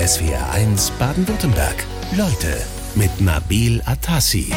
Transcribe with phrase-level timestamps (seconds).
[0.00, 1.84] SWR1 Baden-Württemberg.
[2.16, 2.62] Leute
[2.94, 4.50] mit Nabil Atassi.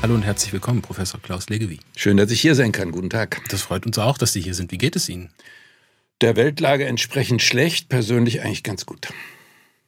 [0.00, 1.80] Hallo und herzlich willkommen, Professor Klaus Legewie.
[1.96, 2.92] Schön, dass ich hier sein kann.
[2.92, 3.40] Guten Tag.
[3.48, 4.70] Das freut uns auch, dass Sie hier sind.
[4.70, 5.30] Wie geht es Ihnen?
[6.20, 9.08] Der Weltlage entsprechend schlecht, persönlich eigentlich ganz gut.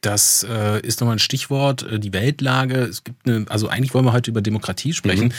[0.01, 2.75] Das äh, ist nochmal ein Stichwort, äh, die Weltlage.
[2.75, 5.31] Es gibt eine, also eigentlich wollen wir heute über Demokratie sprechen.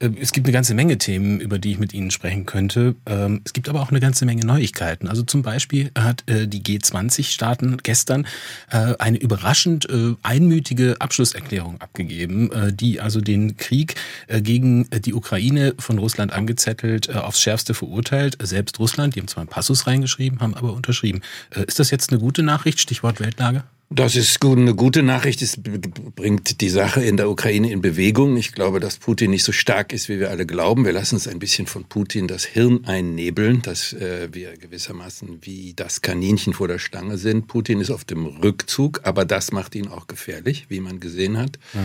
[0.00, 0.16] Mhm.
[0.16, 2.96] Äh, es gibt eine ganze Menge Themen, über die ich mit Ihnen sprechen könnte.
[3.06, 5.06] Ähm, es gibt aber auch eine ganze Menge Neuigkeiten.
[5.06, 8.26] Also zum Beispiel hat äh, die G20-Staaten gestern
[8.70, 13.94] äh, eine überraschend äh, einmütige Abschlusserklärung abgegeben, äh, die also den Krieg
[14.26, 18.36] äh, gegen die Ukraine von Russland angezettelt, äh, aufs Schärfste verurteilt.
[18.42, 21.20] Selbst Russland, die haben zwar einen Passus reingeschrieben, haben aber unterschrieben.
[21.54, 22.80] Äh, ist das jetzt eine gute Nachricht?
[22.80, 23.62] Stichwort Weltlage?
[23.92, 25.42] Das ist eine gute Nachricht.
[25.42, 28.36] Es bringt die Sache in der Ukraine in Bewegung.
[28.36, 30.84] Ich glaube, dass Putin nicht so stark ist, wie wir alle glauben.
[30.84, 35.74] Wir lassen uns ein bisschen von Putin das Hirn einnebeln, dass äh, wir gewissermaßen wie
[35.74, 37.48] das Kaninchen vor der Stange sind.
[37.48, 41.58] Putin ist auf dem Rückzug, aber das macht ihn auch gefährlich, wie man gesehen hat.
[41.74, 41.80] Ja.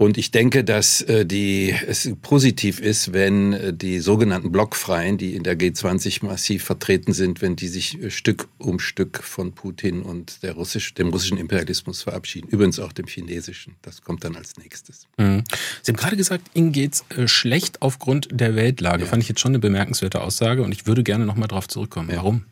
[0.00, 5.34] Und ich denke, dass äh, die, es positiv ist, wenn äh, die sogenannten Blockfreien, die
[5.34, 10.00] in der G20 massiv vertreten sind, wenn die sich äh, Stück um Stück von Putin
[10.00, 12.48] und der Russisch, dem russischen Imperialismus verabschieden.
[12.48, 13.76] Übrigens auch dem chinesischen.
[13.82, 15.06] Das kommt dann als nächstes.
[15.18, 15.44] Mhm.
[15.82, 19.02] Sie haben gerade gesagt, Ihnen geht's äh, schlecht aufgrund der Weltlage.
[19.02, 19.10] Ja.
[19.10, 22.08] Fand ich jetzt schon eine bemerkenswerte Aussage und ich würde gerne nochmal darauf zurückkommen.
[22.08, 22.16] Ja.
[22.16, 22.46] Warum?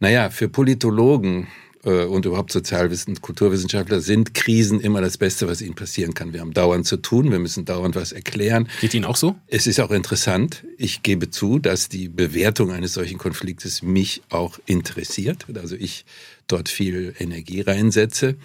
[0.00, 1.48] Naja, für Politologen
[1.88, 6.32] und überhaupt Sozialwissen, Kulturwissenschaftler sind Krisen immer das Beste, was ihnen passieren kann.
[6.32, 8.68] Wir haben dauernd zu tun, wir müssen dauernd was erklären.
[8.80, 9.36] Geht Ihnen auch so?
[9.46, 10.64] Es ist auch interessant.
[10.76, 15.46] Ich gebe zu, dass die Bewertung eines solchen Konfliktes mich auch interessiert.
[15.54, 16.04] Also ich
[16.48, 18.36] dort viel Energie reinsetze.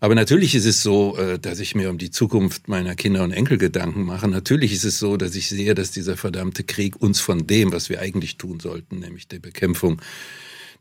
[0.00, 3.32] Aber natürlich ist es so, äh, dass ich mir um die Zukunft meiner Kinder und
[3.32, 4.26] Enkel Gedanken mache.
[4.28, 7.90] Natürlich ist es so, dass ich sehe, dass dieser verdammte Krieg uns von dem, was
[7.90, 10.00] wir eigentlich tun sollten, nämlich der Bekämpfung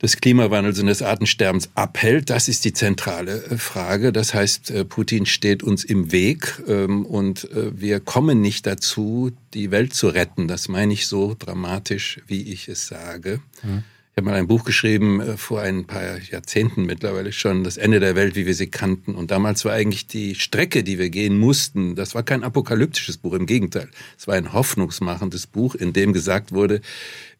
[0.02, 2.30] des Klimawandels und des Artensterbens abhält.
[2.30, 4.11] Das ist die zentrale äh, Frage.
[4.11, 9.31] Das heißt, äh, Putin steht uns im Weg ähm, und äh, wir kommen nicht dazu,
[9.54, 10.48] die Welt zu retten.
[10.48, 13.39] Das meine ich so dramatisch, wie ich es sage.
[13.64, 13.83] Mhm.
[14.11, 18.16] Ich habe mal ein Buch geschrieben vor ein paar Jahrzehnten mittlerweile schon, Das Ende der
[18.16, 19.16] Welt, wie wir sie kannten.
[19.16, 23.33] Und damals war eigentlich die Strecke, die wir gehen mussten, das war kein apokalyptisches Buch,
[23.33, 23.87] im Gegenteil.
[24.17, 26.81] Es war ein hoffnungsmachendes Buch, in dem gesagt wurde,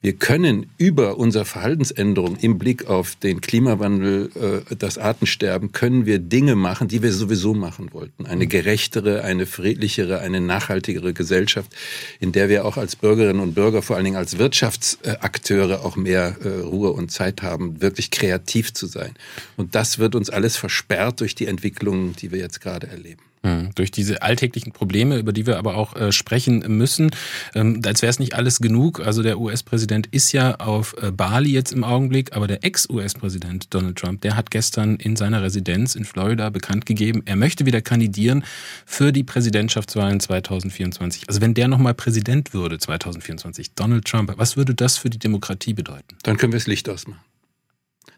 [0.02, 6.20] wir können über unsere Verhaltensänderung im Blick auf den Klimawandel, äh, das Artensterben, können wir
[6.20, 8.26] Dinge machen, die wir sowieso machen wollten.
[8.26, 8.50] Eine mhm.
[8.50, 11.76] gerechtere, eine friedlichere, eine nachhaltigere Gesellschaft,
[12.22, 16.38] in der wir auch als Bürgerinnen und Bürger, vor allen Dingen als Wirtschaftsakteure auch mehr
[16.44, 19.16] äh, Ruhe und Zeit haben, wirklich kreativ zu sein.
[19.58, 23.29] Und das wird uns alles versperrt durch die Entwicklungen, die wir jetzt gerade erleben.
[23.42, 23.70] Mhm.
[23.76, 27.12] Durch diese alltäglichen Probleme, über die wir aber auch äh, sprechen müssen,
[27.56, 29.00] ähm, als wäre es nicht alles genug.
[29.00, 33.98] Also der US-Präsident ist ja auf äh, Bali jetzt im Augenblick, aber der Ex-US-Präsident Donald
[33.98, 38.44] Trump, der hat gestern in seiner Residenz in Florida bekannt gegeben, er möchte wieder kandidieren
[38.86, 41.30] für die Präsidentschaftswahlen 2024.
[41.30, 45.74] Also wenn der nochmal Präsident würde 2024, Donald Trump, was würde das für die Demokratie
[45.74, 46.18] bedeuten?
[46.24, 47.20] Dann können wir das Licht ausmachen.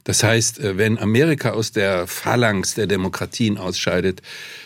[0.04, 4.22] Das heißt, äh, wenn Amerika aus der Phalanx der Demokratien ausscheidet,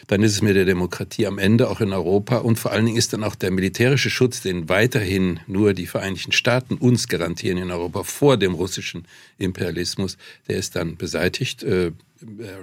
[0.08, 2.38] dann ist es mit der Demokratie am Ende, auch in Europa.
[2.38, 6.31] Und vor allen Dingen ist dann auch der militärische Schutz, den weiterhin nur die Vereinigten
[6.31, 9.06] Staaten uns garantieren in Europa vor dem russischen
[9.38, 11.63] Imperialismus, der ist dann beseitigt.
[11.63, 11.92] Äh,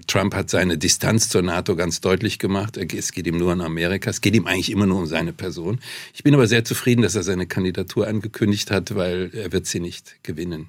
[0.07, 2.77] Trump hat seine Distanz zur NATO ganz deutlich gemacht.
[2.77, 4.11] Es geht ihm nur an Amerika.
[4.11, 5.79] Es geht ihm eigentlich immer nur um seine Person.
[6.15, 9.81] Ich bin aber sehr zufrieden, dass er seine Kandidatur angekündigt hat, weil er wird sie
[9.81, 10.69] nicht gewinnen.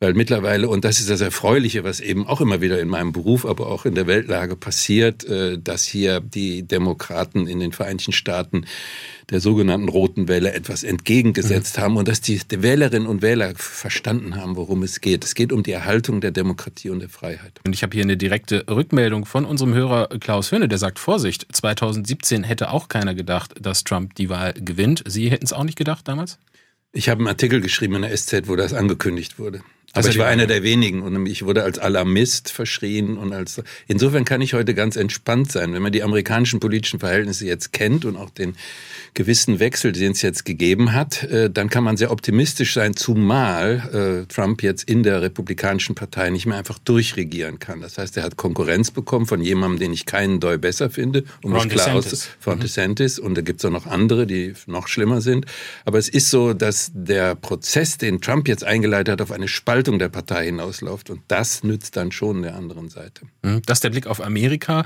[0.00, 3.44] Weil mittlerweile, und das ist das Erfreuliche, was eben auch immer wieder in meinem Beruf,
[3.44, 8.64] aber auch in der Weltlage passiert, äh, dass hier die Demokraten in den Vereinigten Staaten
[9.30, 11.82] der sogenannten roten Welle etwas entgegengesetzt mhm.
[11.82, 15.24] haben und dass die Wählerinnen und Wähler verstanden haben, worum es geht.
[15.24, 17.60] Es geht um die Erhaltung der Demokratie und der Freiheit.
[17.66, 21.46] Und ich habe hier eine direkte Rückmeldung von unserem Hörer Klaus Höhne, der sagt, Vorsicht,
[21.52, 25.02] 2017 hätte auch keiner gedacht, dass Trump die Wahl gewinnt.
[25.06, 26.38] Sie hätten es auch nicht gedacht damals?
[26.92, 29.60] Ich habe einen Artikel geschrieben in der SZ, wo das angekündigt wurde.
[29.94, 34.26] Aber ich war einer der wenigen und ich wurde als Alarmist verschrien und als insofern
[34.26, 38.16] kann ich heute ganz entspannt sein, wenn man die amerikanischen politischen Verhältnisse jetzt kennt und
[38.16, 38.54] auch den
[39.14, 44.26] gewissen Wechsel, den es jetzt gegeben hat, äh, dann kann man sehr optimistisch sein, zumal
[44.26, 47.80] äh, Trump jetzt in der Republikanischen Partei nicht mehr einfach durchregieren kann.
[47.80, 51.54] Das heißt, er hat Konkurrenz bekommen von jemandem, den ich keinen Doi besser finde, um
[51.54, 52.62] Ron mich klar aus von mhm.
[52.62, 55.46] DeSantis und da gibt es auch noch andere, die noch schlimmer sind.
[55.86, 59.77] Aber es ist so, dass der Prozess, den Trump jetzt eingeleitet hat, auf eine Spaltung
[59.78, 61.08] Spaltung der Partei hinausläuft.
[61.08, 63.26] Und das nützt dann schon der anderen Seite.
[63.44, 64.84] Hm, das ist der Blick auf Amerika.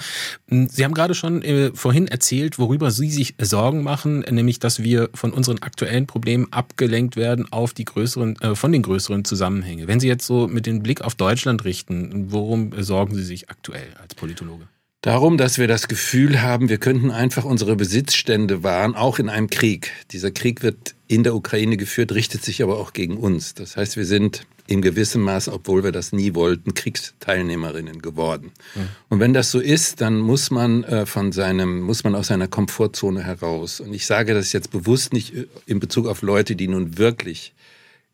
[0.48, 4.82] Hm, Sie haben gerade schon äh, vorhin erzählt, worüber Sie sich Sorgen machen, nämlich dass
[4.82, 9.88] wir von unseren aktuellen Problemen abgelenkt werden auf die größeren, äh, von den größeren Zusammenhängen.
[9.88, 13.94] Wenn Sie jetzt so mit dem Blick auf Deutschland richten, worum sorgen Sie sich aktuell
[13.98, 14.66] als Politologe?
[15.02, 19.50] Darum, dass wir das Gefühl haben, wir könnten einfach unsere Besitzstände wahren, auch in einem
[19.50, 19.90] Krieg.
[20.12, 23.54] Dieser Krieg wird in der Ukraine geführt, richtet sich aber auch gegen uns.
[23.54, 28.52] Das heißt, wir sind in gewissem Maß, obwohl wir das nie wollten, Kriegsteilnehmerinnen geworden.
[28.76, 28.88] Mhm.
[29.08, 32.46] Und wenn das so ist, dann muss man äh, von seinem, muss man aus seiner
[32.46, 33.81] Komfortzone heraus.
[33.81, 37.54] Und ich sage das jetzt bewusst nicht äh, in Bezug auf Leute, die nun wirklich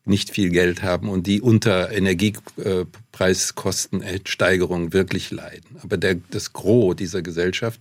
[0.09, 5.77] nicht viel Geld haben und die unter Energiepreiskostensteigerung wirklich leiden.
[5.81, 7.79] Aber der, das Gros dieser Gesellschaft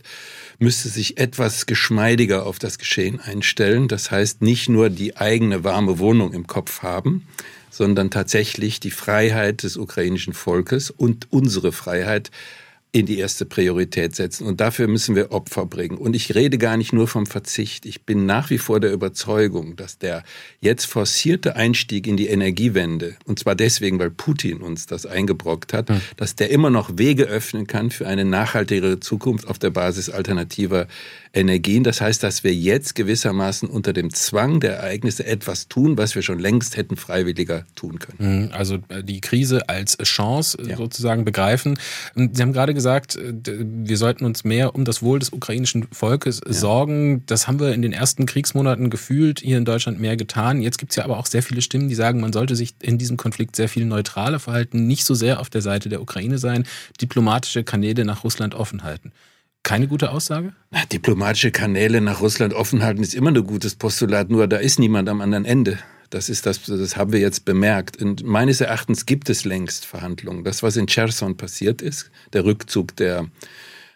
[0.58, 3.88] müsste sich etwas geschmeidiger auf das Geschehen einstellen.
[3.88, 7.26] Das heißt, nicht nur die eigene warme Wohnung im Kopf haben,
[7.70, 12.30] sondern tatsächlich die Freiheit des ukrainischen Volkes und unsere Freiheit
[12.90, 14.46] in die erste Priorität setzen.
[14.46, 15.98] Und dafür müssen wir Opfer bringen.
[15.98, 17.84] Und ich rede gar nicht nur vom Verzicht.
[17.84, 20.24] Ich bin nach wie vor der Überzeugung, dass der
[20.60, 25.90] jetzt forcierte Einstieg in die Energiewende, und zwar deswegen, weil Putin uns das eingebrockt hat,
[25.90, 26.00] mhm.
[26.16, 30.86] dass der immer noch Wege öffnen kann für eine nachhaltigere Zukunft auf der Basis alternativer
[31.34, 31.84] Energien.
[31.84, 36.22] Das heißt, dass wir jetzt gewissermaßen unter dem Zwang der Ereignisse etwas tun, was wir
[36.22, 38.44] schon längst hätten freiwilliger tun können.
[38.44, 38.52] Mhm.
[38.52, 40.76] Also äh, die Krise als Chance äh, ja.
[40.76, 41.78] sozusagen begreifen.
[42.14, 46.40] Sie haben gerade gesagt, äh, wir sollten uns mehr um das Wohl des ukrainischen Volkes
[46.46, 46.52] ja.
[46.52, 47.24] sorgen.
[47.26, 50.62] Das haben wir in den ersten Kriegsmonaten gefühlt hier in Deutschland mehr getan.
[50.62, 52.98] Jetzt gibt es ja aber auch sehr viele Stimmen, die sagen, man sollte sich in
[52.98, 56.64] diesem Konflikt sehr viel neutraler verhalten, nicht so sehr auf der Seite der Ukraine sein,
[57.00, 59.12] diplomatische Kanäle nach Russland offen halten.
[59.64, 60.52] Keine gute Aussage?
[60.70, 64.78] Na, diplomatische Kanäle nach Russland offen halten ist immer ein gutes Postulat, nur da ist
[64.78, 65.78] niemand am anderen Ende.
[66.10, 68.00] Das ist das, das haben wir jetzt bemerkt.
[68.00, 70.44] Und meines Erachtens gibt es längst Verhandlungen.
[70.44, 73.26] Das, was in Cherson passiert ist, der Rückzug der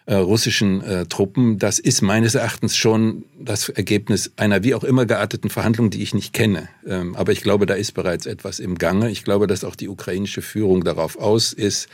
[0.05, 5.05] äh, russischen äh, Truppen, das ist meines Erachtens schon das Ergebnis einer wie auch immer
[5.05, 6.67] gearteten Verhandlung, die ich nicht kenne.
[6.85, 9.09] Ähm, aber ich glaube, da ist bereits etwas im Gange.
[9.09, 11.87] Ich glaube, dass auch die ukrainische Führung darauf aus ist,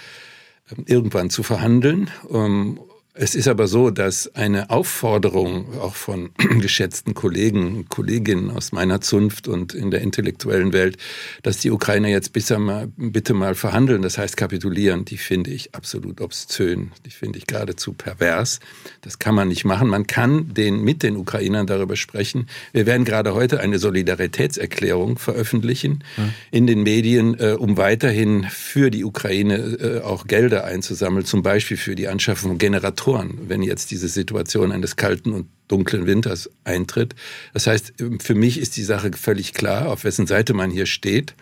[0.76, 2.10] ähm, irgendwann zu verhandeln.
[2.32, 2.80] Ähm,
[3.22, 6.30] es ist aber so, dass eine Aufforderung auch von
[6.62, 10.96] geschätzten Kollegen Kolleginnen aus meiner Zunft und in der intellektuellen Welt,
[11.44, 15.76] dass die Ukrainer jetzt bisher mal, bitte mal verhandeln, das heißt kapitulieren, die finde ich
[15.76, 16.92] absolut obszön.
[17.06, 18.62] Die finde ich geradezu pervers.
[19.02, 19.90] Das kann man nicht machen.
[19.90, 22.48] Man kann den, mit den Ukrainern darüber sprechen.
[22.72, 26.34] Wir werden gerade heute eine Solidaritätserklärung veröffentlichen mhm.
[26.52, 31.76] in den Medien, äh, um weiterhin für die Ukraine äh, auch Gelder einzusammeln, zum Beispiel
[31.76, 36.50] für die Anschaffung von Generatoren Faktoren, wenn jetzt diese Situation eines kalten und dunklen Winters
[36.64, 37.16] eintritt.
[37.54, 41.34] Das heißt, für mich ist die Sache völlig klar, auf wessen Seite man hier steht.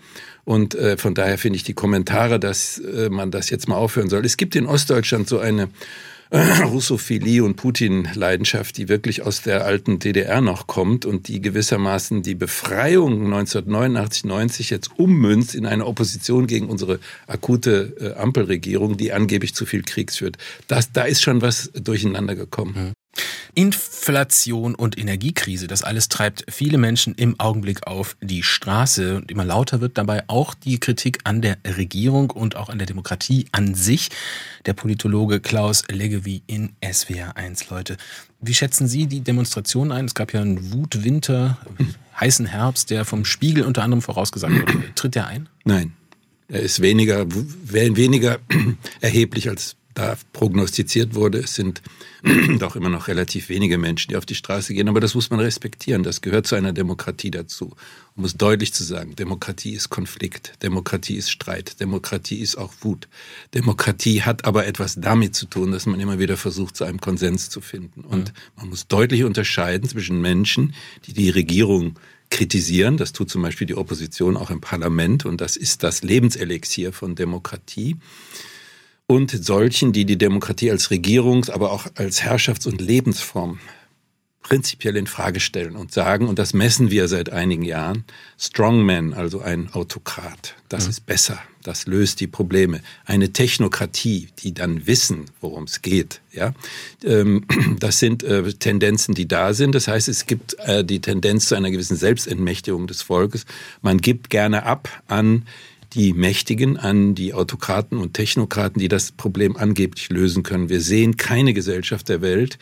[0.45, 4.09] Und äh, von daher finde ich die Kommentare, dass äh, man das jetzt mal aufhören
[4.09, 4.25] soll.
[4.25, 5.69] Es gibt in Ostdeutschland so eine
[6.65, 12.35] Russophilie und Putin-Leidenschaft, die wirklich aus der alten DDR noch kommt und die gewissermaßen die
[12.35, 19.55] Befreiung 1989, 90 jetzt ummünzt in eine Opposition gegen unsere akute äh, Ampelregierung, die angeblich
[19.55, 20.37] zu viel Kriegs führt.
[20.67, 22.93] Das, da ist schon was durcheinander gekommen.
[23.53, 29.45] Inflation und Energiekrise, das alles treibt viele Menschen im Augenblick auf die Straße und immer
[29.45, 33.73] lauter wird dabei auch die Kritik an der Regierung und auch an der Demokratie an
[33.73, 34.09] sich.
[34.65, 37.97] Der Politologe Klaus Leggevi in SWR 1, Leute.
[38.41, 40.05] Wie schätzen Sie die Demonstration ein?
[40.05, 41.57] Es gab ja einen Wutwinter,
[42.19, 44.93] heißen Herbst, der vom Spiegel unter anderem vorausgesagt wurde.
[44.95, 45.49] Tritt der ein?
[45.65, 45.93] Nein.
[46.49, 48.39] Er ist weniger, weniger
[49.01, 51.39] erheblich als da prognostiziert wurde.
[51.39, 51.81] Es sind
[52.59, 54.89] doch immer noch relativ wenige Menschen, die auf die Straße gehen.
[54.89, 56.03] Aber das muss man respektieren.
[56.03, 57.75] Das gehört zu einer Demokratie dazu.
[58.15, 63.07] Um es deutlich zu sagen, Demokratie ist Konflikt, Demokratie ist Streit, Demokratie ist auch Wut.
[63.53, 67.49] Demokratie hat aber etwas damit zu tun, dass man immer wieder versucht, zu einem Konsens
[67.49, 68.01] zu finden.
[68.01, 70.73] Und man muss deutlich unterscheiden zwischen Menschen,
[71.05, 72.97] die die Regierung kritisieren.
[72.97, 75.25] Das tut zum Beispiel die Opposition auch im Parlament.
[75.25, 77.97] Und das ist das Lebenselixier von Demokratie
[79.07, 83.59] und solchen, die die Demokratie als Regierungs-, aber auch als Herrschafts- und Lebensform
[84.47, 88.05] prinzipiell in Frage stellen und sagen, und das messen wir seit einigen Jahren,
[88.37, 90.89] Strongman, also ein Autokrat, das mhm.
[90.91, 92.79] ist besser, das löst die Probleme.
[93.03, 96.53] Eine Technokratie, die dann wissen, worum es geht, ja,
[97.03, 97.45] ähm,
[97.79, 99.75] das sind äh, Tendenzen, die da sind.
[99.75, 103.45] Das heißt, es gibt äh, die Tendenz zu einer gewissen Selbstentmächtigung des Volkes.
[103.81, 105.45] Man gibt gerne ab an
[105.97, 110.69] die Mächtigen, an die Autokraten und Technokraten, die das Problem angeblich lösen können.
[110.69, 112.59] Wir sehen keine Gesellschaft der Welt,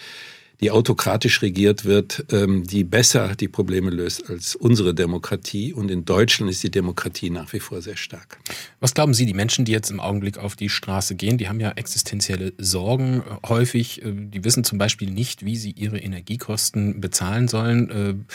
[0.62, 5.74] die autokratisch regiert wird, ähm, die besser die Probleme löst als unsere Demokratie.
[5.74, 8.40] Und in Deutschland ist die Demokratie nach wie vor sehr stark.
[8.80, 11.60] Was glauben Sie, die Menschen, die jetzt im Augenblick auf die Straße gehen, die haben
[11.60, 14.02] ja existenzielle Sorgen äh, häufig.
[14.02, 18.26] Äh, die wissen zum Beispiel nicht, wie sie ihre Energiekosten bezahlen sollen.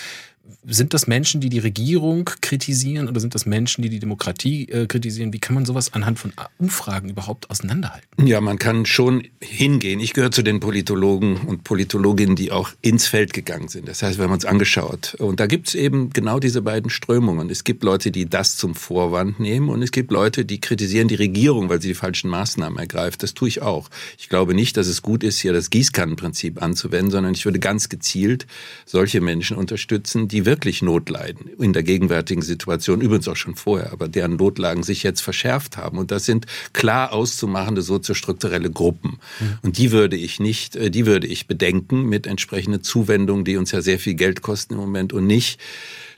[0.65, 4.87] Sind das Menschen, die die Regierung kritisieren oder sind das Menschen, die die Demokratie äh,
[4.87, 5.33] kritisieren?
[5.33, 8.27] Wie kann man sowas anhand von Umfragen überhaupt auseinanderhalten?
[8.27, 10.01] Ja, man kann schon hingehen.
[10.01, 13.89] Ich gehöre zu den Politologen und Politologinnen, die auch ins Feld gegangen sind.
[13.89, 15.15] Das heißt, wir haben uns angeschaut.
[15.15, 17.51] Und da gibt es eben genau diese beiden Strömungen.
[17.51, 21.15] Es gibt Leute, die das zum Vorwand nehmen und es gibt Leute, die kritisieren die
[21.15, 23.23] Regierung, weil sie die falschen Maßnahmen ergreift.
[23.23, 23.89] Das tue ich auch.
[24.19, 27.89] Ich glaube nicht, dass es gut ist, hier das Gießkannenprinzip anzuwenden, sondern ich würde ganz
[27.89, 28.47] gezielt
[28.87, 33.93] solche Menschen unterstützen, die wirklich Not leiden in der gegenwärtigen Situation, übrigens auch schon vorher,
[33.93, 35.99] aber deren Notlagen sich jetzt verschärft haben.
[35.99, 39.19] Und das sind klar auszumachende soziostrukturelle Gruppen.
[39.41, 39.59] Mhm.
[39.63, 43.73] Und die würde ich nicht, äh, die würde ich bedenken mit entsprechenden Zuwendungen, die uns
[43.73, 45.61] ja sehr viel Geld kosten im Moment und nicht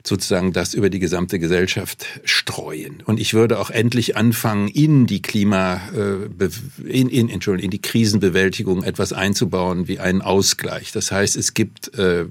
[0.05, 3.01] sozusagen das über die gesamte Gesellschaft streuen.
[3.05, 6.49] Und ich würde auch endlich anfangen, in die Klima, äh,
[6.85, 10.91] in, in, Entschuldigung, in die Krisenbewältigung etwas einzubauen wie einen Ausgleich.
[10.91, 12.25] Das heißt, es gibt äh,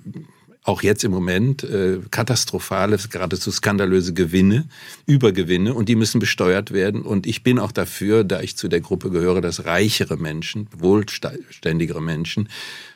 [0.65, 4.67] auch jetzt im Moment äh, katastrophale, geradezu skandalöse Gewinne,
[5.07, 7.03] Übergewinne und die müssen besteuert werden.
[7.03, 12.01] Und ich bin auch dafür, da ich zu der Gruppe gehöre, dass reichere Menschen, wohlständigere
[12.01, 12.49] Menschen,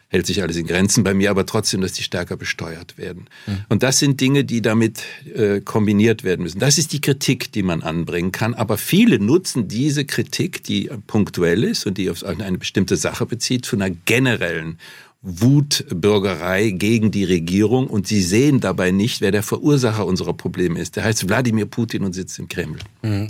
[0.08, 3.26] hält sich alles in Grenzen bei mir, aber trotzdem, dass die stärker besteuert werden.
[3.46, 3.64] Mhm.
[3.68, 5.02] Und das sind Dinge, die damit
[5.34, 6.60] äh, kombiniert werden müssen.
[6.60, 8.54] Das ist die Kritik, die man anbringen kann.
[8.54, 13.66] Aber viele nutzen diese Kritik, die punktuell ist und die auf eine bestimmte Sache bezieht,
[13.66, 14.78] zu einer generellen
[15.28, 20.94] Wutbürgerei gegen die Regierung und sie sehen dabei nicht, wer der Verursacher unserer Probleme ist.
[20.94, 22.78] Der heißt Wladimir Putin und sitzt im Kreml.
[23.02, 23.28] Mhm.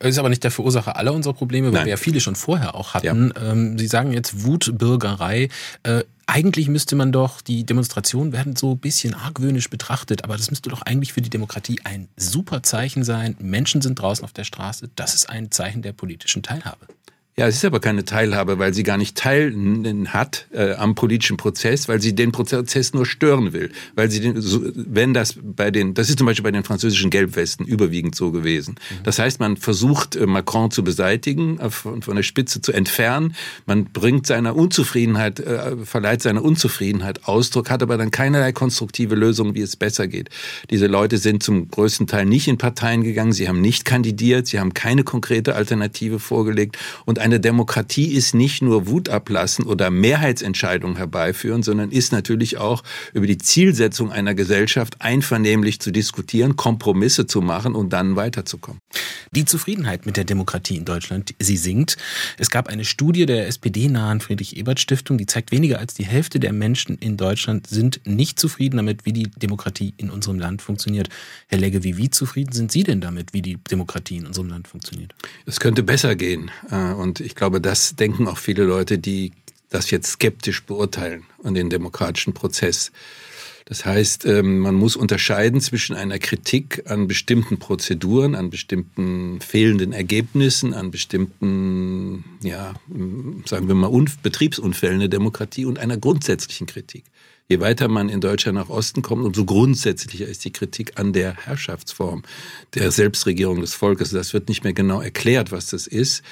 [0.00, 1.84] Ist aber nicht der Verursacher aller unserer Probleme, weil Nein.
[1.86, 3.32] wir ja viele schon vorher auch hatten.
[3.34, 3.52] Ja.
[3.52, 5.48] Ähm, sie sagen jetzt Wutbürgerei.
[5.84, 10.50] Äh, eigentlich müsste man doch, die Demonstrationen werden so ein bisschen argwöhnisch betrachtet, aber das
[10.50, 13.36] müsste doch eigentlich für die Demokratie ein super Zeichen sein.
[13.38, 14.90] Menschen sind draußen auf der Straße.
[14.96, 16.86] Das ist ein Zeichen der politischen Teilhabe.
[17.38, 21.36] Ja, es ist aber keine Teilhabe, weil sie gar nicht teilen hat äh, am politischen
[21.36, 23.72] Prozess, weil sie den Prozess nur stören will.
[23.94, 27.10] Weil sie den, so, wenn das bei den, das ist zum Beispiel bei den französischen
[27.10, 28.76] Gelbwesten überwiegend so gewesen.
[28.76, 29.02] Mhm.
[29.04, 33.34] Das heißt, man versucht äh, Macron zu beseitigen, äh, von, von der Spitze zu entfernen.
[33.66, 39.54] Man bringt seiner Unzufriedenheit, äh, verleiht seiner Unzufriedenheit Ausdruck, hat aber dann keinerlei konstruktive Lösung,
[39.54, 40.30] wie es besser geht.
[40.70, 44.58] Diese Leute sind zum größten Teil nicht in Parteien gegangen, sie haben nicht kandidiert, sie
[44.58, 50.96] haben keine konkrete Alternative vorgelegt und eine Demokratie ist nicht nur Wut ablassen oder Mehrheitsentscheidungen
[50.96, 57.40] herbeiführen, sondern ist natürlich auch über die Zielsetzung einer Gesellschaft einvernehmlich zu diskutieren, Kompromisse zu
[57.40, 58.80] machen und dann weiterzukommen.
[59.32, 61.96] Die Zufriedenheit mit der Demokratie in Deutschland, sie sinkt.
[62.38, 66.96] Es gab eine Studie der SPD-nahen Friedrich-Ebert-Stiftung, die zeigt, weniger als die Hälfte der Menschen
[66.96, 71.08] in Deutschland sind nicht zufrieden damit, wie die Demokratie in unserem Land funktioniert.
[71.48, 74.68] Herr Legge, wie, wie zufrieden sind Sie denn damit, wie die Demokratie in unserem Land
[74.68, 75.12] funktioniert?
[75.44, 76.52] Es könnte besser gehen.
[76.70, 79.32] Äh, und ich glaube, das denken auch viele Leute, die
[79.70, 82.92] das jetzt skeptisch beurteilen und den demokratischen Prozess.
[83.68, 89.92] Das heißt, ähm, man muss unterscheiden zwischen einer Kritik an bestimmten Prozeduren, an bestimmten fehlenden
[89.92, 92.74] Ergebnissen, an bestimmten, ja,
[93.44, 93.90] sagen wir mal,
[94.22, 97.04] Betriebsunfällen der Demokratie und einer grundsätzlichen Kritik.
[97.48, 101.34] Je weiter man in Deutschland nach Osten kommt, umso grundsätzlicher ist die Kritik an der
[101.34, 102.22] Herrschaftsform
[102.74, 104.10] der Selbstregierung des Volkes.
[104.10, 106.22] Das wird nicht mehr genau erklärt, was das ist.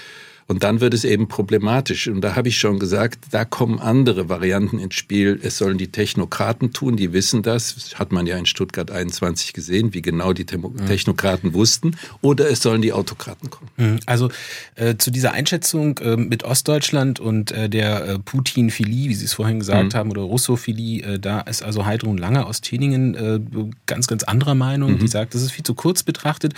[0.47, 2.09] Und dann wird es eben problematisch.
[2.09, 5.41] Und da habe ich schon gesagt, da kommen andere Varianten ins Spiel.
[5.43, 7.75] Es sollen die Technokraten tun, die wissen das.
[7.75, 11.97] das hat man ja in Stuttgart 21 gesehen, wie genau die Technokraten wussten.
[12.21, 13.71] Oder es sollen die Autokraten kommen.
[13.77, 14.01] Mhm.
[14.07, 14.31] Also
[14.75, 19.33] äh, zu dieser Einschätzung äh, mit Ostdeutschland und äh, der äh, Putin-Philie, wie Sie es
[19.33, 19.97] vorhin gesagt mhm.
[19.97, 23.41] haben, oder Russophilie, äh, da ist also Heidrun Lange aus Teningen äh,
[23.87, 24.93] ganz, ganz anderer Meinung.
[24.93, 24.99] Mhm.
[24.99, 26.55] Die sagt, das ist viel zu kurz betrachtet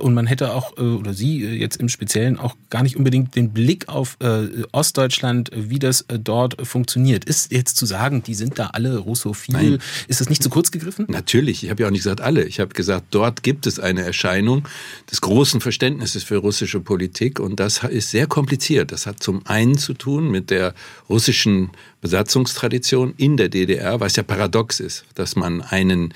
[0.00, 3.52] und man hätte auch, oder Sie jetzt im Speziellen auch gar nicht unbedingt unbedingt den
[3.52, 7.24] Blick auf äh, Ostdeutschland, wie das äh, dort funktioniert.
[7.24, 9.78] Ist jetzt zu sagen, die sind da alle russophil, Nein.
[10.08, 11.06] ist das nicht zu kurz gegriffen?
[11.08, 12.44] Natürlich, ich habe ja auch nicht gesagt alle.
[12.44, 14.68] Ich habe gesagt, dort gibt es eine Erscheinung
[15.10, 18.92] des großen Verständnisses für russische Politik und das ist sehr kompliziert.
[18.92, 20.74] Das hat zum einen zu tun mit der
[21.08, 21.70] russischen
[22.00, 26.12] Besatzungstradition in der DDR, was ja paradox ist, dass man einen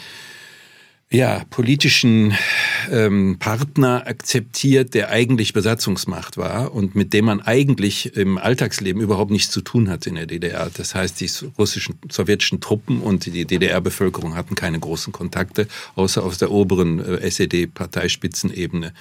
[1.12, 2.34] ja, politischen
[2.88, 9.32] ähm, Partner akzeptiert, der eigentlich Besatzungsmacht war und mit dem man eigentlich im Alltagsleben überhaupt
[9.32, 10.70] nichts zu tun hat in der DDR.
[10.72, 16.38] Das heißt, die russischen, sowjetischen Truppen und die DDR-Bevölkerung hatten keine großen Kontakte, außer aus
[16.38, 18.92] der oberen äh, SED-Parteispitzenebene.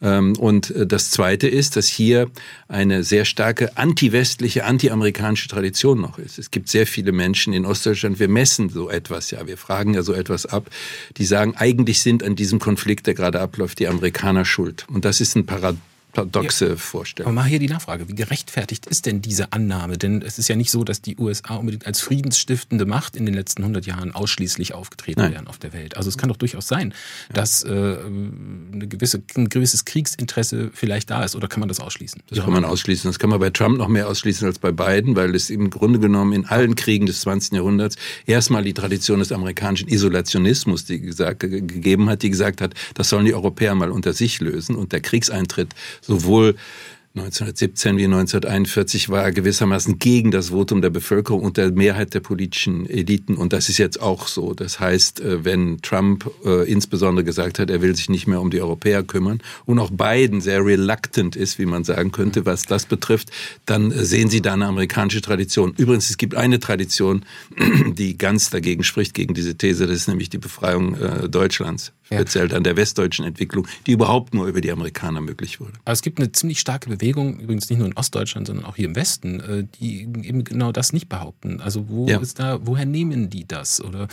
[0.00, 2.30] Ähm, und äh, das Zweite ist, dass hier
[2.68, 6.38] eine sehr starke anti-westliche, anti-amerikanische Tradition noch ist.
[6.38, 10.02] Es gibt sehr viele Menschen in Ostdeutschland, wir messen so etwas, ja, wir fragen ja
[10.02, 10.70] so etwas ab,
[11.18, 14.86] die sagen, eigentlich sind an diesem Konflikt, der gerade abläuft, die Amerikaner schuld.
[14.88, 16.76] Und das ist ein Paradox paradoxe ja.
[16.76, 17.28] Vorstellung.
[17.32, 19.98] Aber mal hier die Nachfrage, wie gerechtfertigt ist denn diese Annahme?
[19.98, 23.34] Denn es ist ja nicht so, dass die USA unbedingt als friedensstiftende Macht in den
[23.34, 25.32] letzten 100 Jahren ausschließlich aufgetreten Nein.
[25.32, 25.96] wären auf der Welt.
[25.96, 26.94] Also es kann doch durchaus sein,
[27.28, 27.34] ja.
[27.34, 31.36] dass äh, eine gewisse, ein gewisses Kriegsinteresse vielleicht da ist.
[31.36, 32.22] Oder kann man das ausschließen?
[32.28, 33.08] Das kann man ausschließen.
[33.08, 35.98] Das kann man bei Trump noch mehr ausschließen als bei Biden, weil es im Grunde
[35.98, 37.52] genommen in allen Kriegen des 20.
[37.52, 37.96] Jahrhunderts
[38.26, 43.24] erstmal die Tradition des amerikanischen Isolationismus die gesagt, gegeben hat, die gesagt hat, das sollen
[43.24, 44.74] die Europäer mal unter sich lösen.
[44.74, 46.54] Und der Kriegseintritt sowohl
[47.18, 52.88] 1917 wie 1941 war gewissermaßen gegen das Votum der Bevölkerung und der Mehrheit der politischen
[52.88, 53.36] Eliten.
[53.36, 54.54] Und das ist jetzt auch so.
[54.54, 58.50] Das heißt, äh, wenn Trump äh, insbesondere gesagt hat, er will sich nicht mehr um
[58.50, 62.86] die Europäer kümmern und auch Biden sehr reluctant ist, wie man sagen könnte, was das
[62.86, 63.30] betrifft,
[63.66, 65.74] dann sehen Sie da eine amerikanische Tradition.
[65.76, 67.24] Übrigens, es gibt eine Tradition,
[67.92, 72.50] die ganz dagegen spricht, gegen diese These, das ist nämlich die Befreiung äh, Deutschlands speziell
[72.50, 72.56] ja.
[72.56, 75.74] an der westdeutschen Entwicklung, die überhaupt nur über die Amerikaner möglich wurde.
[75.84, 78.86] Aber es gibt eine ziemlich starke Bewegung, übrigens nicht nur in Ostdeutschland, sondern auch hier
[78.86, 81.60] im Westen, äh, die eben genau das nicht behaupten.
[81.60, 82.18] Also wo ja.
[82.18, 83.82] ist da, woher nehmen die das?
[83.82, 84.08] Oder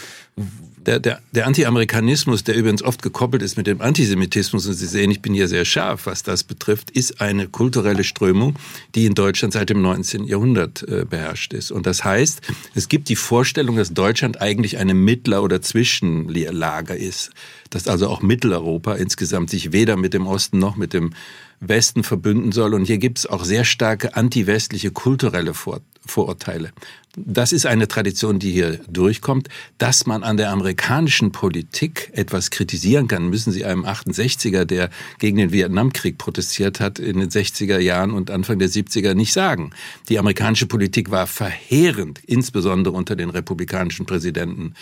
[0.78, 5.12] der, der, der Anti-Amerikanismus, der übrigens oft gekoppelt ist mit dem Antisemitismus, und Sie sehen,
[5.12, 8.56] ich bin hier sehr scharf, was das betrifft, ist eine kulturelle Strömung,
[8.96, 10.26] die in Deutschland seit dem 19.
[10.26, 11.72] Jahrhundert äh, beherrscht ist.
[11.72, 12.42] Und das heißt,
[12.76, 17.32] es gibt die Vorstellung, dass Deutschland eigentlich eine Mittler- oder Zwischenlager ist
[17.70, 21.14] dass also auch Mitteleuropa insgesamt sich weder mit dem Osten noch mit dem
[21.60, 22.74] Westen verbünden soll.
[22.74, 26.72] Und hier gibt es auch sehr starke antiwestliche kulturelle Vor Vorurteile.
[27.18, 29.48] Das ist eine Tradition, die hier durchkommt.
[29.78, 35.38] Dass man an der amerikanischen Politik etwas kritisieren kann, müssen Sie einem 68er, der gegen
[35.38, 39.72] den Vietnamkrieg protestiert hat in den 60er Jahren und Anfang der 70er, nicht sagen.
[40.10, 44.74] Die amerikanische Politik war verheerend, insbesondere unter den republikanischen Präsidenten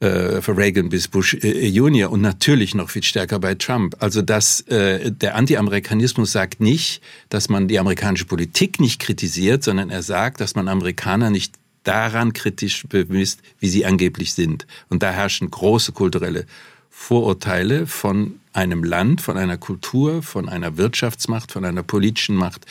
[0.00, 3.96] äh, von Reagan bis Bush äh, Junior und natürlich noch viel stärker bei Trump.
[3.98, 9.90] Also dass äh, der Anti-Amerikanismus sagt nicht, dass man die amerikanische Politik nicht kritisiert, sondern
[9.90, 11.54] er sagt, dass man Amerikaner nicht
[11.84, 14.66] daran kritisch bemisst, wie sie angeblich sind.
[14.88, 16.46] Und da herrschen große kulturelle
[16.90, 22.66] Vorurteile von einem Land, von einer Kultur, von einer Wirtschaftsmacht, von einer politischen Macht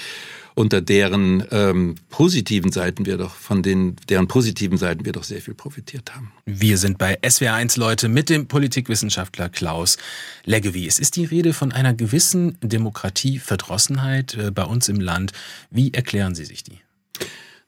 [0.59, 5.41] unter deren ähm, positiven Seiten wir doch, von den, deren positiven Seiten wir doch sehr
[5.41, 6.33] viel profitiert haben.
[6.45, 9.97] Wir sind bei SWR1 Leute mit dem Politikwissenschaftler Klaus
[10.43, 10.85] Leggevi.
[10.85, 15.31] Es ist die Rede von einer gewissen Demokratieverdrossenheit äh, bei uns im Land.
[15.71, 16.79] Wie erklären Sie sich die?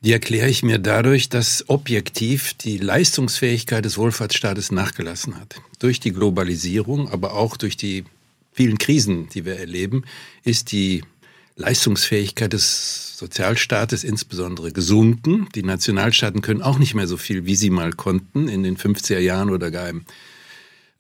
[0.02, 5.62] Die erkläre ich mir dadurch, dass objektiv die Leistungsfähigkeit des Wohlfahrtsstaates nachgelassen hat.
[5.80, 8.04] Durch die Globalisierung, aber auch durch die
[8.52, 10.04] vielen Krisen, die wir erleben,
[10.44, 11.04] ist die
[11.62, 15.48] Leistungsfähigkeit des Sozialstaates insbesondere gesunken.
[15.56, 19.20] Die Nationalstaaten können auch nicht mehr so viel, wie sie mal konnten in den 50er
[19.20, 20.04] Jahren oder gar im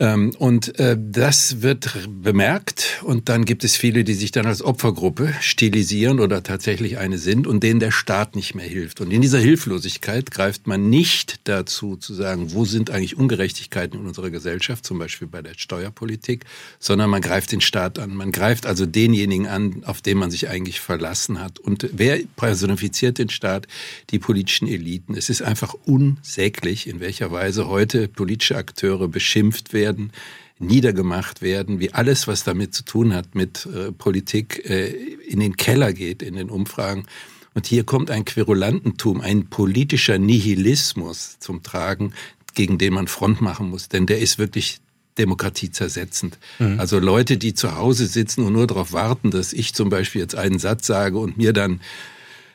[0.01, 5.31] und äh, das wird bemerkt und dann gibt es viele, die sich dann als Opfergruppe
[5.41, 8.99] stilisieren oder tatsächlich eine sind und denen der Staat nicht mehr hilft.
[8.99, 14.07] Und in dieser Hilflosigkeit greift man nicht dazu zu sagen, wo sind eigentlich Ungerechtigkeiten in
[14.07, 16.45] unserer Gesellschaft, zum Beispiel bei der Steuerpolitik,
[16.79, 18.15] sondern man greift den Staat an.
[18.15, 21.59] Man greift also denjenigen an, auf den man sich eigentlich verlassen hat.
[21.59, 23.67] Und wer personifiziert den Staat?
[24.09, 25.13] Die politischen Eliten.
[25.15, 30.11] Es ist einfach unsäglich, in welcher Weise heute politische Akteure beschimpft werden werden,
[30.59, 34.89] niedergemacht werden, wie alles, was damit zu tun hat mit äh, Politik, äh,
[35.27, 37.05] in den Keller geht in den Umfragen.
[37.53, 42.13] Und hier kommt ein Querulantentum, ein politischer Nihilismus zum Tragen,
[42.53, 43.89] gegen den man Front machen muss.
[43.89, 44.79] Denn der ist wirklich
[45.17, 46.37] Demokratie zersetzend.
[46.59, 46.79] Mhm.
[46.79, 50.35] Also Leute, die zu Hause sitzen und nur darauf warten, dass ich zum Beispiel jetzt
[50.35, 51.81] einen Satz sage und mir dann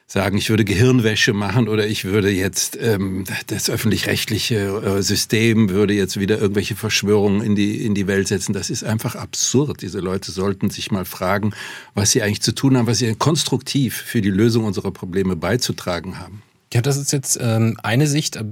[0.06, 5.94] sagen, ich würde Gehirnwäsche machen oder ich würde jetzt ähm, das öffentlich-rechtliche äh, System würde
[5.94, 8.52] jetzt wieder irgendwelche Verschwörungen in die in die Welt setzen.
[8.52, 9.82] Das ist einfach absurd.
[9.82, 11.54] Diese Leute sollten sich mal fragen,
[11.94, 16.20] was sie eigentlich zu tun haben, was sie konstruktiv für die Lösung unserer Probleme beizutragen
[16.20, 16.42] haben.
[16.74, 18.36] Ja, das ist jetzt ähm, eine Sicht.
[18.36, 18.44] Äh,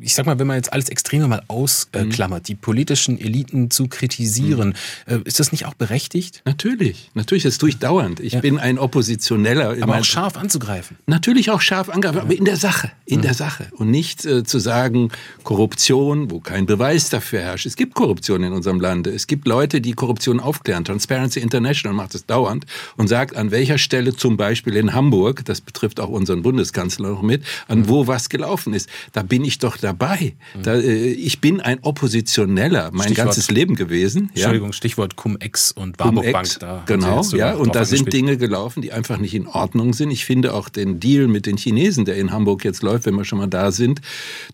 [0.00, 2.44] ich sag mal, wenn man jetzt alles Extreme mal ausklammert, mhm.
[2.44, 4.74] die politischen Eliten zu kritisieren,
[5.06, 5.14] mhm.
[5.14, 6.42] äh, ist das nicht auch berechtigt?
[6.44, 8.20] Natürlich, natürlich, das tue ich dauernd.
[8.20, 8.40] Ich ja.
[8.40, 9.76] bin ein Oppositioneller.
[9.80, 10.98] Aber auch scharf anzugreifen.
[11.06, 13.22] Natürlich auch scharf angreifen, aber in der Sache, in mhm.
[13.22, 13.68] der Sache.
[13.72, 15.10] Und nicht äh, zu sagen,
[15.42, 17.64] Korruption, wo kein Beweis dafür herrscht.
[17.64, 19.10] Es gibt Korruption in unserem Lande.
[19.10, 20.84] Es gibt Leute, die Korruption aufklären.
[20.84, 22.66] Transparency International macht es dauernd
[22.98, 27.22] und sagt, an welcher Stelle zum Beispiel in Hamburg, das betrifft auch unseren Bundeskanzler noch
[27.22, 27.88] mit, an mhm.
[27.88, 28.88] wo was gelaufen ist.
[29.12, 30.34] Da bin ich doch dabei.
[30.54, 30.62] Mhm.
[30.62, 34.30] Da, äh, ich bin ein Oppositioneller mein Stichwort, ganzes Leben gewesen.
[34.34, 36.48] Entschuldigung, Stichwort Cum-Ex und Warburg Bank.
[36.60, 40.10] Da genau, ja, und da sind Dinge gelaufen, die einfach nicht in Ordnung sind.
[40.10, 43.24] Ich finde auch den Deal mit den Chinesen, der in Hamburg jetzt läuft, wenn wir
[43.24, 44.00] schon mal da sind,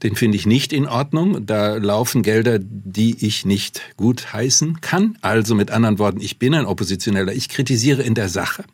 [0.03, 1.47] den finde ich nicht in Ordnung.
[1.47, 5.19] Da laufen Gelder, die ich nicht gut heißen kann.
[5.21, 7.33] Also mit anderen Worten, ich bin ein Oppositioneller.
[7.33, 8.65] Ich kritisiere in der Sache.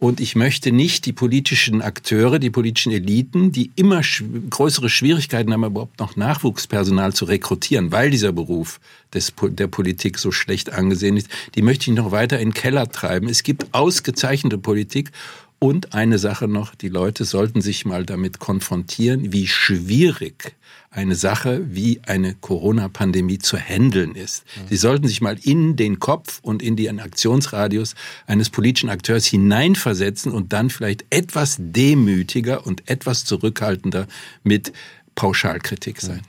[0.00, 5.52] Und ich möchte nicht die politischen Akteure, die politischen Eliten, die immer sch größere Schwierigkeiten
[5.52, 8.80] haben, überhaupt noch Nachwuchspersonal zu rekrutieren, weil dieser Beruf
[9.12, 12.88] des, der Politik so schlecht angesehen ist, die möchte ich noch weiter in den Keller
[12.88, 13.28] treiben.
[13.28, 15.10] Es gibt ausgezeichnete Politik
[15.58, 20.54] und eine Sache noch, die Leute sollten sich mal damit konfrontieren, wie schwierig
[20.90, 24.44] eine Sache wie eine Corona-Pandemie zu handeln ist.
[24.44, 24.68] Mhm.
[24.68, 27.94] Sie sollten sich mal in den Kopf und in den Aktionsradius
[28.26, 34.08] eines politischen Akteurs hineinversetzen und dann vielleicht etwas demütiger und etwas zurückhaltender
[34.42, 34.72] mit
[35.14, 36.22] Pauschalkritik sein.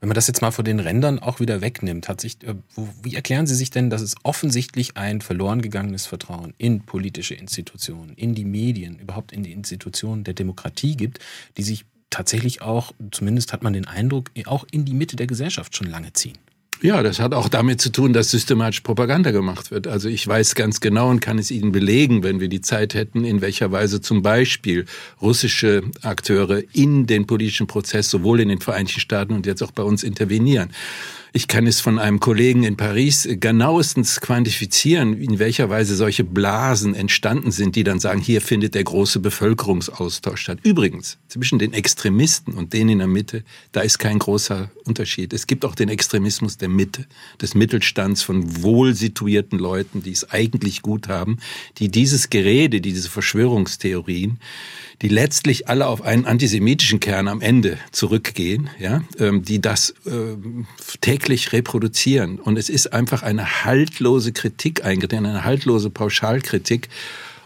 [0.00, 2.54] Wenn man das jetzt mal von den Rändern auch wieder wegnimmt, hat sich, äh,
[3.02, 8.14] wie erklären Sie sich denn, dass es offensichtlich ein verloren gegangenes Vertrauen in politische Institutionen,
[8.14, 11.18] in die Medien, überhaupt in die Institutionen der Demokratie gibt,
[11.56, 15.76] die sich tatsächlich auch, zumindest hat man den Eindruck, auch in die Mitte der Gesellschaft
[15.76, 16.38] schon lange ziehen.
[16.80, 19.88] Ja, das hat auch damit zu tun, dass systematisch Propaganda gemacht wird.
[19.88, 23.24] Also ich weiß ganz genau und kann es Ihnen belegen, wenn wir die Zeit hätten,
[23.24, 24.84] in welcher Weise zum Beispiel
[25.20, 29.82] russische Akteure in den politischen Prozess sowohl in den Vereinigten Staaten und jetzt auch bei
[29.82, 30.70] uns intervenieren.
[31.32, 36.94] Ich kann es von einem Kollegen in Paris genauestens quantifizieren, in welcher Weise solche Blasen
[36.94, 40.58] entstanden sind, die dann sagen, hier findet der große Bevölkerungsaustausch statt.
[40.62, 45.32] Übrigens, zwischen den Extremisten und denen in der Mitte, da ist kein großer Unterschied.
[45.32, 47.06] Es gibt auch den Extremismus der Mitte,
[47.40, 51.38] des Mittelstands von wohlsituierten Leuten, die es eigentlich gut haben,
[51.78, 54.38] die dieses Gerede, diese Verschwörungstheorien,
[55.02, 60.36] die letztlich alle auf einen antisemitischen Kern am Ende zurückgehen, ja, ähm, die das äh,
[61.18, 62.38] täglich reproduzieren.
[62.38, 66.88] Und es ist einfach eine haltlose Kritik eingetreten, eine haltlose Pauschalkritik.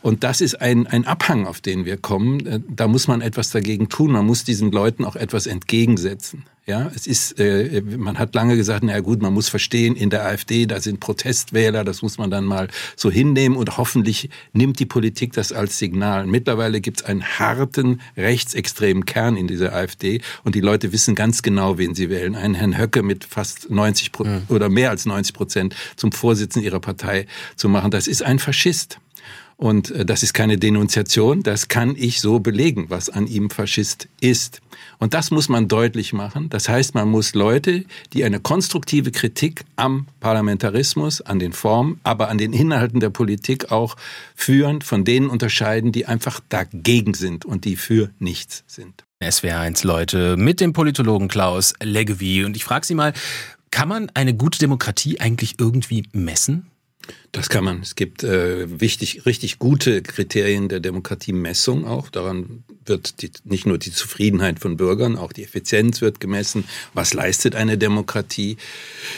[0.02, 2.46] Und das ist ein, ein Abhang, auf den wir kommen.
[2.46, 4.12] Äh, da muss man etwas dagegen tun.
[4.12, 6.44] Man muss diesen Leuten auch etwas entgegensetzen.
[6.64, 10.24] Ja, es ist, äh, man hat lange gesagt, na gut, man muss verstehen, in der
[10.24, 14.86] AfD, da sind Protestwähler, das muss man dann mal so hinnehmen und hoffentlich nimmt die
[14.86, 16.24] Politik das als Signal.
[16.26, 21.42] Mittlerweile gibt es einen harten rechtsextremen Kern in dieser AfD und die Leute wissen ganz
[21.42, 22.36] genau, wen sie wählen.
[22.36, 24.42] Einen Herrn Höcke mit fast 90 Pro mhm.
[24.48, 29.00] oder mehr als 90 Prozent zum Vorsitzenden ihrer Partei zu machen, das ist ein Faschist.
[29.62, 34.08] Und äh, das ist keine Denunziation, das kann ich so belegen, was an ihm Faschist
[34.20, 34.60] ist.
[34.98, 36.48] Und das muss man deutlich machen.
[36.50, 42.28] Das heißt, man muss Leute, die eine konstruktive Kritik am Parlamentarismus, an den Formen, aber
[42.28, 43.94] an den Inhalten der Politik auch
[44.34, 49.04] führen, von denen unterscheiden, die einfach dagegen sind und die für nichts sind.
[49.22, 52.44] SWR1 Leute mit dem Politologen Klaus Leggevi.
[52.44, 53.12] Und ich frage Sie mal,
[53.70, 56.66] kann man eine gute Demokratie eigentlich irgendwie messen?
[57.32, 57.80] Das kann man.
[57.80, 62.10] Es gibt äh, wichtig, richtig gute Kriterien der Demokratiemessung auch.
[62.10, 66.64] Daran wird die, nicht nur die Zufriedenheit von Bürgern, auch die Effizienz wird gemessen.
[66.92, 68.58] Was leistet eine Demokratie?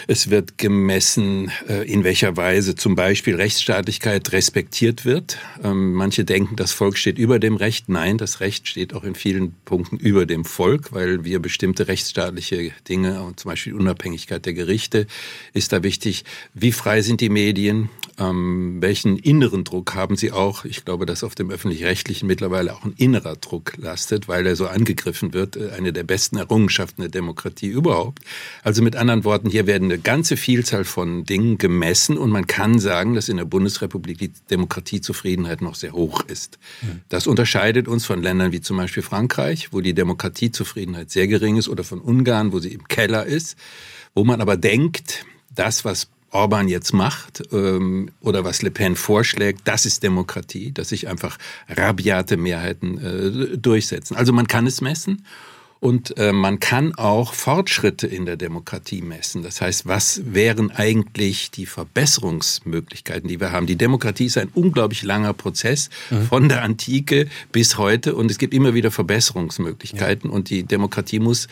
[0.07, 5.39] Es wird gemessen, äh, in welcher Weise zum Beispiel Rechtsstaatlichkeit respektiert wird.
[5.65, 7.89] Ähm, manche denken, das Volk steht über dem Recht.
[7.89, 12.71] Nein, das Recht steht auch in vielen Punkten über dem Volk, weil wir bestimmte rechtsstaatliche
[12.89, 15.09] Dinge, zum Beispiel Unabhängigkeit der Gerichte,
[15.53, 16.25] ist da wichtig.
[16.53, 17.91] Wie frei sind die Medien?
[18.19, 20.65] Ähm, welchen inneren Druck haben sie auch?
[20.65, 24.69] Ich glaube, dass auf dem öffentlich-rechtlichen mittlerweile auch ein innerer Druck lastet, weil er so
[24.69, 25.57] angegriffen wird.
[25.57, 28.21] Äh, eine der besten Errungenschaften der Demokratie überhaupt.
[28.63, 32.79] Also mit anderen Worten, hier werden eine ganze Vielzahl von Dingen gemessen und man kann
[32.79, 36.59] sagen, dass in der Bundesrepublik die Demokratiezufriedenheit noch sehr hoch ist.
[36.83, 37.01] Mhm.
[37.09, 41.69] Das unterscheidet uns von Ländern wie zum Beispiel Frankreich, wo die Demokratiezufriedenheit sehr gering ist,
[41.69, 43.57] oder von Ungarn, wo sie im Keller ist,
[44.15, 49.63] wo man aber denkt, das, was Orban jetzt macht ähm, oder was Le Pen vorschlägt,
[49.65, 54.17] das ist Demokratie, dass sich einfach rabiate Mehrheiten äh, durchsetzen.
[54.17, 55.25] Also man kann es messen
[55.79, 59.43] Und äh, man kann auch Fortschritte in der Demokratie messen.
[59.43, 63.67] Das heißt, was wären eigentlich die Verbesserungsmöglichkeiten, die wir haben?
[63.67, 66.23] Die Demokratie ist ein unglaublich langer Prozess mhm.
[66.23, 70.35] von der Antike bis heute und es gibt immer wieder Verbesserungsmöglichkeiten ja.
[70.35, 71.49] und die Demokratie muss,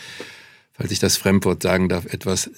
[0.72, 2.50] falls ich das Fremdwort sagen darf, etwas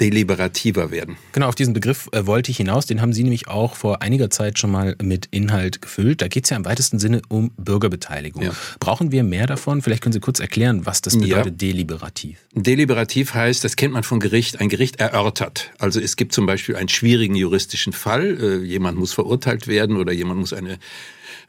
[0.00, 1.16] deliberativer werden.
[1.32, 2.86] Genau, auf diesen Begriff äh, wollte ich hinaus.
[2.86, 6.22] Den haben Sie nämlich auch vor einiger Zeit schon mal mit Inhalt gefüllt.
[6.22, 8.42] Da geht es ja im weitesten Sinne um Bürgerbeteiligung.
[8.42, 8.52] Ja.
[8.80, 9.82] Brauchen wir mehr davon?
[9.82, 11.68] Vielleicht können Sie kurz erklären, was das bedeutet, ja.
[11.68, 12.38] deliberativ.
[12.54, 15.70] Deliberativ heißt, das kennt man von Gericht, ein Gericht erörtert.
[15.78, 18.38] Also es gibt zum Beispiel einen schwierigen juristischen Fall.
[18.40, 20.78] Äh, jemand muss verurteilt werden oder jemand muss eine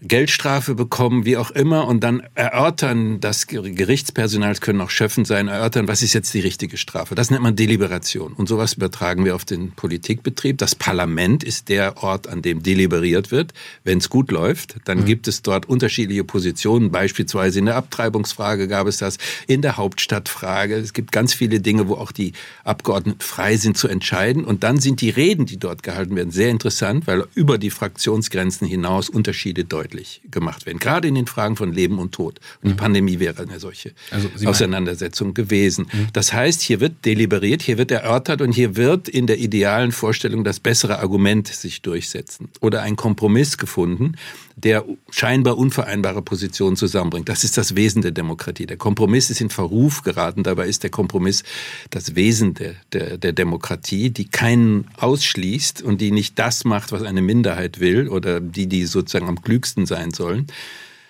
[0.04, 5.48] Geldstrafe bekommen, wie auch immer, und dann erörtern, das Gerichtspersonal, es können auch Schöffen sein,
[5.48, 7.14] erörtern, was ist jetzt die richtige Strafe.
[7.14, 8.34] Das nennt man Deliberation.
[8.34, 10.58] Und sowas übertragen wir auf den Politikbetrieb.
[10.58, 13.54] Das Parlament ist der Ort, an dem deliberiert wird.
[13.84, 15.06] Wenn es gut läuft, dann mhm.
[15.06, 16.92] gibt es dort unterschiedliche Positionen.
[16.92, 20.78] Beispielsweise in der Abtreibungsfrage gab es das, in der Hauptstadtfrage.
[20.78, 22.34] Es gibt ganz viele Dinge, wo auch die
[22.64, 24.46] Abgeordneten frei sind zu entscheiden.
[24.46, 28.68] Und dann sind die Reden, die dort gehalten werden, sehr interessant, weil über die Fraktionsgrenzen
[28.68, 32.40] hinaus Unterschiede deutlich deutlich gemacht werden, gerade in den Fragen von Leben und Tod.
[32.62, 32.78] Und die mhm.
[32.78, 35.88] Pandemie wäre eine solche also Auseinandersetzung gewesen.
[35.92, 36.08] Mhm.
[36.14, 40.44] Das heißt, hier wird deliberiert, hier wird erörtert und hier wird in der idealen Vorstellung
[40.44, 44.16] das bessere Argument sich durchsetzen oder ein Kompromiss gefunden,
[44.56, 47.30] der scheinbar unvereinbare Positionen zusammenbringt.
[47.30, 48.66] Das ist das Wesen der Demokratie.
[48.66, 50.44] Der Kompromiss ist in Verruf geraten.
[50.44, 51.44] Dabei ist der Kompromiss
[51.90, 57.04] das Wesen der, der, der Demokratie, die keinen ausschließt und die nicht das macht, was
[57.04, 60.48] eine Minderheit will oder die, die sozusagen am klügsten sein sollen.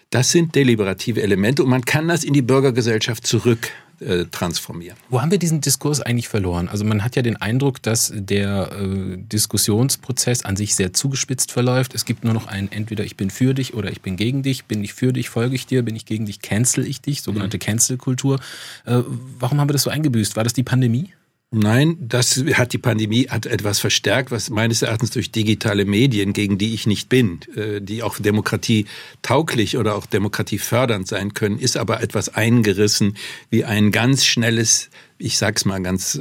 [0.09, 4.97] Das sind deliberative Elemente und man kann das in die Bürgergesellschaft zurück äh, transformieren.
[5.09, 6.67] Wo haben wir diesen Diskurs eigentlich verloren?
[6.67, 11.93] Also man hat ja den Eindruck, dass der äh, Diskussionsprozess an sich sehr zugespitzt verläuft.
[11.95, 14.65] Es gibt nur noch ein entweder ich bin für dich oder ich bin gegen dich.
[14.65, 15.83] Bin ich für dich, folge ich dir.
[15.83, 17.21] Bin ich gegen dich, cancel ich dich.
[17.21, 17.61] Sogenannte mhm.
[17.61, 18.39] Cancel-Kultur.
[18.85, 19.01] Äh,
[19.39, 20.35] warum haben wir das so eingebüßt?
[20.35, 21.11] War das die Pandemie?
[21.53, 26.57] Nein, das hat die Pandemie hat etwas verstärkt, was meines Erachtens durch digitale Medien, gegen
[26.57, 28.85] die ich nicht bin, äh, die auch Demokratie
[29.21, 33.17] tauglich oder auch Demokratie fördernd sein können, ist aber etwas eingerissen
[33.49, 34.89] wie ein ganz schnelles
[35.21, 36.19] ich sag's mal ganz,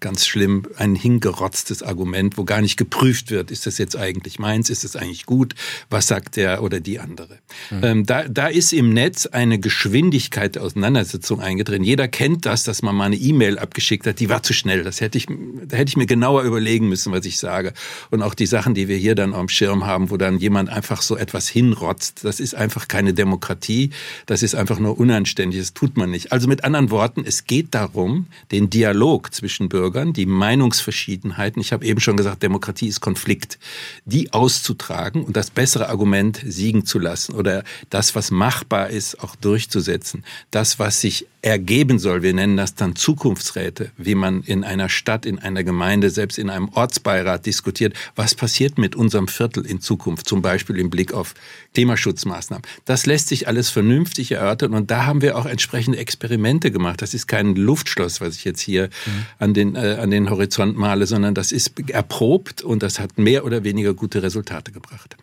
[0.00, 4.70] ganz schlimm, ein hingerotztes Argument, wo gar nicht geprüft wird, ist das jetzt eigentlich meins,
[4.70, 5.54] ist das eigentlich gut,
[5.90, 7.38] was sagt der oder die andere.
[7.70, 7.80] Mhm.
[7.82, 11.84] Ähm, da, da ist im Netz eine Geschwindigkeit der Auseinandersetzung eingetreten.
[11.84, 14.82] Jeder kennt das, dass man mal eine E-Mail abgeschickt hat, die war zu schnell.
[14.82, 17.72] Das hätte ich, da hätte ich mir genauer überlegen müssen, was ich sage.
[18.10, 21.02] Und auch die Sachen, die wir hier dann am Schirm haben, wo dann jemand einfach
[21.02, 23.90] so etwas hinrotzt, das ist einfach keine Demokratie,
[24.26, 26.32] das ist einfach nur unanständig, das tut man nicht.
[26.32, 31.72] Also mit anderen Worten, es geht darum, darum, den Dialog zwischen Bürgern, die Meinungsverschiedenheiten, ich
[31.72, 33.58] habe eben schon gesagt, Demokratie ist Konflikt,
[34.04, 39.34] die auszutragen und das bessere Argument siegen zu lassen oder das, was machbar ist, auch
[39.36, 40.24] durchzusetzen.
[40.50, 45.26] Das, was sich ergeben soll, wir nennen das dann Zukunftsräte, wie man in einer Stadt,
[45.26, 50.28] in einer Gemeinde, selbst in einem Ortsbeirat diskutiert, was passiert mit unserem Viertel in Zukunft,
[50.28, 51.34] zum Beispiel im Blick auf
[51.74, 52.62] Klimaschutzmaßnahmen.
[52.84, 57.02] Das lässt sich alles vernünftig erörtern und da haben wir auch entsprechende Experimente gemacht.
[57.02, 59.26] Das ist kein Luftschloss, was ich jetzt hier mhm.
[59.38, 63.44] an, den, äh, an den Horizont male, sondern das ist erprobt und das hat mehr
[63.44, 65.16] oder weniger gute Resultate gebracht.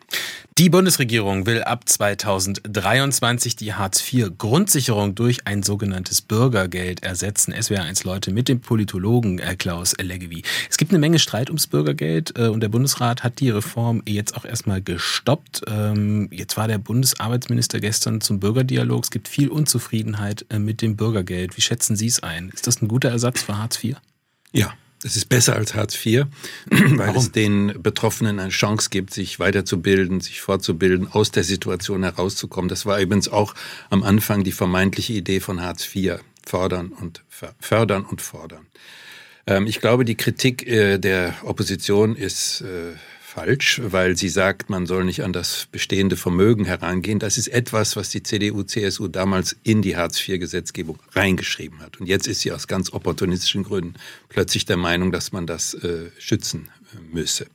[0.58, 7.54] Die Bundesregierung will ab 2023 die Hartz-IV-Grundsicherung durch ein sogenanntes Bürgergeld ersetzen.
[7.54, 10.44] SWR1 Leute mit dem Politologen äh, Klaus Leggevi.
[10.70, 14.38] Es gibt eine Menge Streit ums Bürgergeld äh, und der Bundesrat hat die Reform jetzt
[14.38, 15.64] auch erstmal gestoppt.
[15.68, 19.04] Ähm, jetzt war der Bundesarbeitsminister gestern zum Bürgerdialog.
[19.04, 21.58] Es gibt viel Unzufriedenheit äh, mit dem Bürgergeld.
[21.58, 22.48] Wie schätzen Sie es ein?
[22.48, 23.98] Ist das ein guter Ersatz für Hartz IV?
[24.54, 24.74] Ja,
[25.06, 26.26] es ist besser als Hartz IV,
[26.66, 27.18] weil Warum?
[27.18, 32.70] es den Betroffenen eine Chance gibt, sich weiterzubilden, sich fortzubilden, aus der Situation herauszukommen.
[32.70, 33.54] Das war übrigens auch
[33.90, 36.20] am Anfang die vermeintliche Idee von Hartz IV.
[36.46, 37.24] Fördern und
[37.60, 38.68] fördern und fordern.
[39.48, 42.94] Ähm, ich glaube, die Kritik äh, der Opposition ist äh,
[43.36, 47.20] falsch, weil sie sagt, man soll nicht an das bestehende Vermögen herangehen.
[47.20, 52.00] Das ist etwas, was die CDU, CSU damals in die Hartz-IV-Gesetzgebung reingeschrieben hat.
[52.00, 53.96] Und jetzt ist sie aus ganz opportunistischen Gründen
[54.30, 57.48] plötzlich der Meinung, dass man das äh, schützen äh, müsse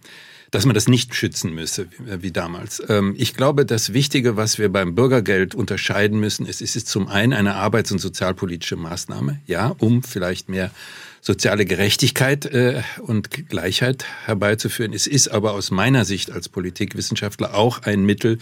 [0.53, 2.83] dass man das nicht schützen müsse, wie, wie damals.
[2.89, 7.07] Ähm, ich glaube, das Wichtige, was wir beim Bürgergeld unterscheiden müssen, ist, es ist zum
[7.07, 10.73] einen eine arbeits- und sozialpolitische Maßnahme, ja, um vielleicht mehr
[11.21, 14.93] soziale Gerechtigkeit äh, und Gleichheit herbeizuführen.
[14.93, 18.39] Es ist aber aus meiner Sicht als Politikwissenschaftler auch ein Mittel,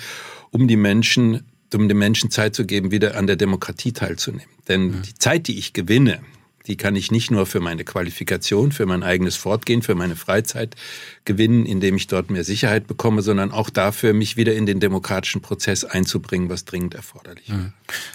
[0.50, 4.48] um die Menschen um den Menschen Zeit zu geben, wieder an der Demokratie teilzunehmen.
[4.68, 5.02] Denn mhm.
[5.02, 6.20] die Zeit, die ich gewinne,
[6.66, 10.76] die kann ich nicht nur für meine Qualifikation, für mein eigenes Fortgehen, für meine Freizeit
[11.24, 15.40] gewinnen, indem ich dort mehr Sicherheit bekomme, sondern auch dafür, mich wieder in den demokratischen
[15.40, 17.54] Prozess einzubringen, was dringend erforderlich ist.
[17.54, 17.72] Mhm.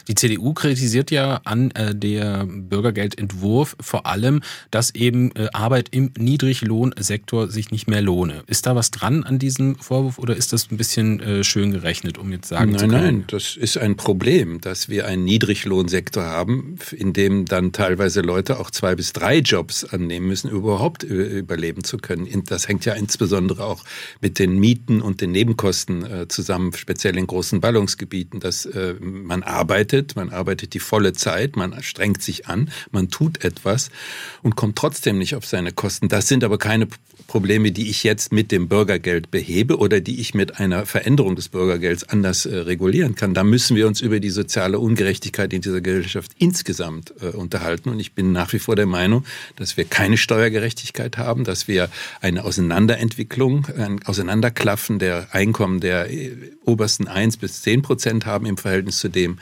[0.07, 6.11] Die CDU kritisiert ja an äh, der Bürgergeldentwurf vor allem, dass eben äh, Arbeit im
[6.17, 8.43] Niedriglohnsektor sich nicht mehr lohne.
[8.47, 12.17] Ist da was dran an diesem Vorwurf oder ist das ein bisschen äh, schön gerechnet,
[12.17, 13.03] um jetzt sagen nein, zu können?
[13.03, 18.21] Nein, nein, das ist ein Problem, dass wir einen Niedriglohnsektor haben, in dem dann teilweise
[18.21, 22.27] Leute auch zwei bis drei Jobs annehmen müssen, überhaupt überleben zu können.
[22.45, 23.83] Das hängt ja insbesondere auch
[24.21, 29.43] mit den Mieten und den Nebenkosten äh, zusammen, speziell in großen Ballungsgebieten, dass äh, man
[29.43, 33.89] arbeitet, man arbeitet die volle Zeit, man strengt sich an, man tut etwas
[34.41, 36.09] und kommt trotzdem nicht auf seine Kosten.
[36.09, 36.87] Das sind aber keine
[37.27, 41.49] Probleme, die ich jetzt mit dem Bürgergeld behebe oder die ich mit einer Veränderung des
[41.49, 43.33] Bürgergelds anders äh, regulieren kann.
[43.33, 47.89] Da müssen wir uns über die soziale Ungerechtigkeit in dieser Gesellschaft insgesamt unterhalten.
[47.89, 51.89] Und ich bin nach wie vor der Meinung, dass wir keine Steuergerechtigkeit haben, dass wir
[52.21, 56.31] eine Auseinanderentwicklung, ein Auseinanderklaffen der Einkommen der äh,
[56.65, 59.39] obersten eins bis zehn Prozent haben im Verhältnis zu dem,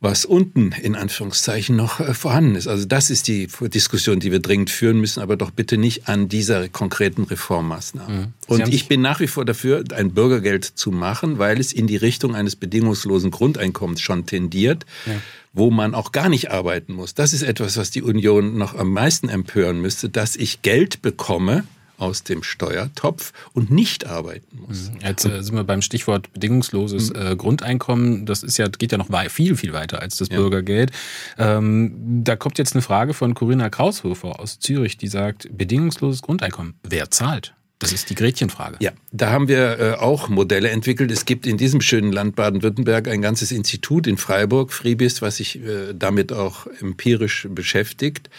[0.00, 2.66] was unten in Anführungszeichen noch äh, vorhanden ist.
[2.66, 6.28] Also das ist die Diskussion, die wir dringend führen müssen, aber doch bitte nicht an
[6.28, 8.14] dieser konkreten Reformmaßnahme.
[8.14, 8.32] Mhm.
[8.46, 11.96] Und ich bin nach wie vor dafür, ein Bürgergeld zu machen, weil es in die
[11.96, 14.84] Richtung eines bedingungslosen Grundeinkommens schon tendiert.
[15.06, 15.14] Ja
[15.56, 17.14] wo man auch gar nicht arbeiten muss.
[17.14, 21.64] Das ist etwas, was die Union noch am meisten empören müsste, dass ich Geld bekomme,
[21.98, 24.90] aus dem Steuertopf und nicht arbeiten muss.
[24.90, 24.98] Mhm.
[25.02, 27.20] Jetzt äh, sind wir beim Stichwort bedingungsloses mhm.
[27.20, 28.26] äh, Grundeinkommen.
[28.26, 30.36] Das ist ja, geht ja noch viel, viel weiter als das ja.
[30.36, 30.92] Bürgergeld.
[31.38, 36.74] Ähm, da kommt jetzt eine Frage von Corinna Kraushofer aus Zürich, die sagt, bedingungsloses Grundeinkommen,
[36.82, 37.54] wer zahlt?
[37.78, 38.78] Das ist die Gretchenfrage.
[38.80, 41.10] Ja, da haben wir äh, auch Modelle entwickelt.
[41.10, 45.62] Es gibt in diesem schönen Land Baden-Württemberg ein ganzes Institut in Freiburg, Fribis, was sich
[45.62, 48.30] äh, damit auch empirisch beschäftigt.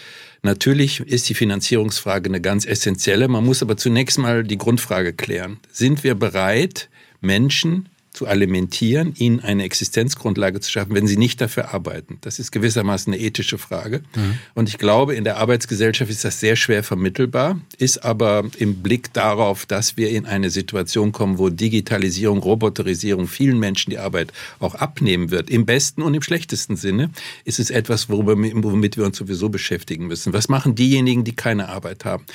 [0.42, 3.28] Natürlich ist die Finanzierungsfrage eine ganz essentielle.
[3.28, 5.60] Man muss aber zunächst mal die Grundfrage klären.
[5.72, 6.90] Sind wir bereit,
[7.22, 12.18] Menschen zu alimentieren, ihnen eine Existenzgrundlage zu schaffen, wenn sie nicht dafür arbeiten.
[12.22, 14.02] Das ist gewissermaßen eine ethische Frage.
[14.16, 14.40] Mhm.
[14.56, 19.14] Und ich glaube, in der Arbeitsgesellschaft ist das sehr schwer vermittelbar, ist aber im Blick
[19.14, 24.74] darauf, dass wir in eine Situation kommen, wo Digitalisierung, Roboterisierung vielen Menschen die Arbeit auch
[24.74, 27.12] abnehmen wird, im besten und im schlechtesten Sinne,
[27.46, 30.34] ist es etwas, worüber, womit wir uns sowieso beschäftigen müssen.
[30.34, 32.26] Was machen diejenigen, die keine Arbeit haben?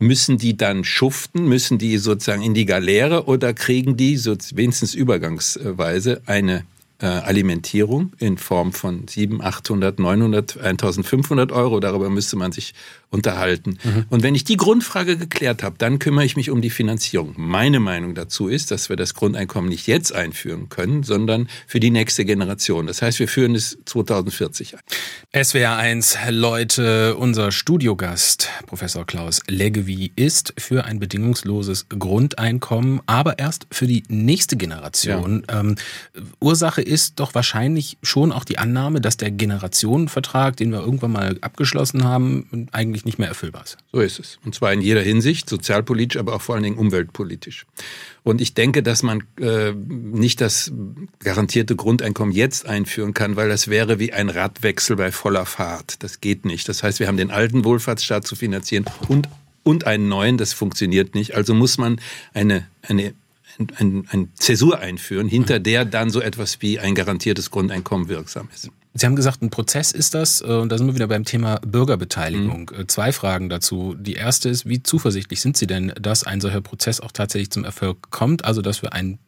[0.00, 1.48] Müssen die dann schuften?
[1.48, 6.64] Müssen die sozusagen in die Galeere oder kriegen die so wenigstens übergangsweise eine
[7.00, 11.80] äh, Alimentierung in Form von 700, 800, 900, 1500 Euro.
[11.80, 12.74] Darüber müsste man sich
[13.10, 13.78] unterhalten.
[13.82, 14.04] Mhm.
[14.10, 17.34] Und wenn ich die Grundfrage geklärt habe, dann kümmere ich mich um die Finanzierung.
[17.36, 21.90] Meine Meinung dazu ist, dass wir das Grundeinkommen nicht jetzt einführen können, sondern für die
[21.90, 22.86] nächste Generation.
[22.86, 25.44] Das heißt, wir führen es 2040 ein.
[25.44, 33.66] SWR 1, Leute, unser Studiogast, Professor Klaus Leggevi, ist für ein bedingungsloses Grundeinkommen, aber erst
[33.70, 35.44] für die nächste Generation.
[35.48, 35.60] Ja.
[35.60, 35.76] Ähm,
[36.40, 41.38] Ursache ist doch wahrscheinlich schon auch die Annahme, dass der Generationenvertrag, den wir irgendwann mal
[41.40, 43.76] abgeschlossen haben, eigentlich nicht mehr erfüllbar ist.
[43.92, 44.38] So ist es.
[44.44, 47.66] Und zwar in jeder Hinsicht, sozialpolitisch, aber auch vor allen Dingen umweltpolitisch.
[48.24, 50.72] Und ich denke, dass man äh, nicht das
[51.20, 56.02] garantierte Grundeinkommen jetzt einführen kann, weil das wäre wie ein Radwechsel bei voller Fahrt.
[56.02, 56.68] Das geht nicht.
[56.68, 59.28] Das heißt, wir haben den alten Wohlfahrtsstaat zu finanzieren und,
[59.62, 60.38] und einen neuen.
[60.38, 61.34] Das funktioniert nicht.
[61.34, 62.00] Also muss man
[62.34, 63.14] eine, eine
[63.76, 68.70] ein, ein Zäsur einführen, hinter der dann so etwas wie ein garantiertes Grundeinkommen wirksam ist.
[68.94, 70.40] Sie haben gesagt, ein Prozess ist das.
[70.40, 72.70] Äh, und da sind wir wieder beim Thema Bürgerbeteiligung.
[72.76, 72.88] Mhm.
[72.88, 73.94] Zwei Fragen dazu.
[73.98, 77.64] Die erste ist, wie zuversichtlich sind Sie denn, dass ein solcher Prozess auch tatsächlich zum
[77.64, 78.44] Erfolg kommt?
[78.44, 79.18] Also, dass wir ein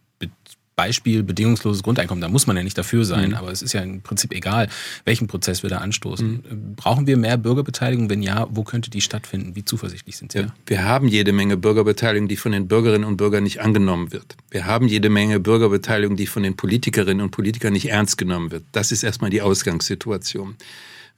[0.76, 3.34] Beispiel bedingungsloses Grundeinkommen, da muss man ja nicht dafür sein, mhm.
[3.34, 4.68] aber es ist ja im Prinzip egal,
[5.04, 6.28] welchen Prozess wir da anstoßen.
[6.28, 6.74] Mhm.
[6.74, 8.08] Brauchen wir mehr Bürgerbeteiligung?
[8.08, 9.56] Wenn ja, wo könnte die stattfinden?
[9.56, 10.38] Wie zuversichtlich sind Sie?
[10.38, 14.36] Ja, wir haben jede Menge Bürgerbeteiligung, die von den Bürgerinnen und Bürgern nicht angenommen wird.
[14.50, 18.64] Wir haben jede Menge Bürgerbeteiligung, die von den Politikerinnen und Politikern nicht ernst genommen wird.
[18.72, 20.56] Das ist erstmal die Ausgangssituation.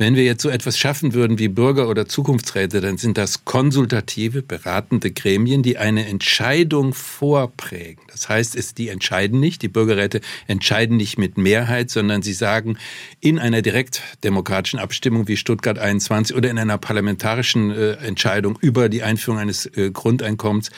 [0.02, 4.42] Wenn wir jetzt so etwas schaffen würden wie Bürger- oder Zukunftsräte, dann sind das konsultative,
[4.42, 8.02] beratende Gremien, die eine Entscheidung vorprägen.
[8.10, 12.78] Das heißt, es, die entscheiden nicht, die Bürgerräte entscheiden nicht mit Mehrheit, sondern sie sagen
[13.20, 19.04] in einer direktdemokratischen Abstimmung wie Stuttgart 21 oder in einer parlamentarischen äh, Entscheidung über die
[19.04, 20.72] Einführung eines äh, Grundeinkommens,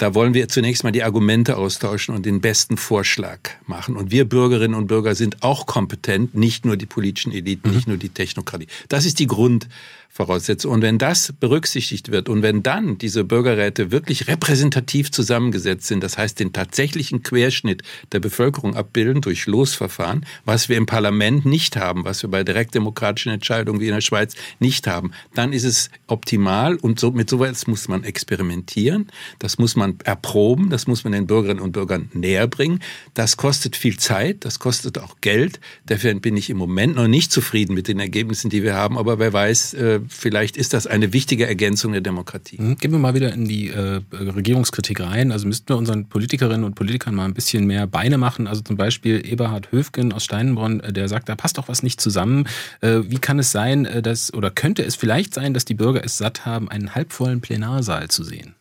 [0.00, 3.96] da wollen wir zunächst mal die Argumente austauschen und den besten Vorschlag machen.
[3.96, 7.74] Und wir Bürgerinnen und Bürger sind auch kompetent, nicht nur die politischen Eliten, mhm.
[7.74, 8.66] nicht nur die Technokratie.
[8.88, 9.26] Das ist die
[10.20, 10.72] Grundvoraussetzung.
[10.72, 16.18] Und wenn das berücksichtigt wird und wenn dann diese Bürgerräte wirklich repräsentativ zusammengesetzt sind, das
[16.18, 22.04] heißt den tatsächlichen Querschnitt der Bevölkerung abbilden durch Losverfahren, was wir im Parlament nicht haben,
[22.04, 26.76] was wir bei direktdemokratischen Entscheidungen wie in der Schweiz nicht haben, dann ist es optimal
[26.76, 31.26] und so, mit sowas muss man experimentieren, das muss man erproben, das muss man den
[31.26, 32.80] Bürgerinnen und Bürgern näher bringen.
[33.14, 35.60] Das kostet viel Zeit, das kostet auch Geld.
[35.86, 39.18] Dafür bin ich im Moment noch nicht zufrieden mit den Ergebnissen, die wir haben, aber
[39.18, 42.60] wer weiß, äh, vielleicht ist das eine wichtige Ergänzung der Demokratie.
[42.60, 42.78] Mhm.
[42.78, 45.32] Gehen wir mal wieder in die äh, Regierungskritik rein.
[45.32, 48.46] Also müssten wir unseren Politikerinnen und Politikern mal ein bisschen mehr Beine machen.
[48.46, 52.00] Also zum Beispiel Eberhard Höfgen aus Steinbronn, äh, der sagt, da passt doch was nicht
[52.00, 52.46] zusammen.
[52.80, 56.04] Äh, wie kann es sein, äh, dass, oder könnte es vielleicht sein, dass die Bürger
[56.04, 58.54] es satt haben, einen halbvollen Plenarsaal zu sehen?